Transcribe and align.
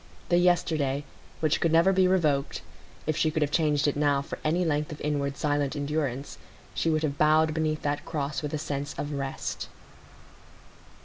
The 0.29 0.37
yesterday, 0.39 1.03
which 1.41 1.61
could 1.61 1.71
never 1.71 1.93
be 1.93 2.07
revoked,—if 2.07 3.15
she 3.15 3.29
could 3.29 3.43
have 3.43 3.51
changed 3.51 3.87
it 3.87 3.95
now 3.95 4.23
for 4.23 4.39
any 4.43 4.65
length 4.65 4.91
of 4.91 4.99
inward 5.01 5.37
silent 5.37 5.75
endurance, 5.75 6.39
she 6.73 6.89
would 6.89 7.03
have 7.03 7.19
bowed 7.19 7.53
beneath 7.53 7.83
that 7.83 8.03
cross 8.03 8.41
with 8.41 8.55
a 8.55 8.57
sense 8.57 8.95
of 8.97 9.11
rest. 9.11 9.69